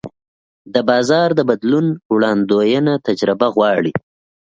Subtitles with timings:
[0.73, 3.93] د بازار د بدلون وړاندوینه تجربه غواړي.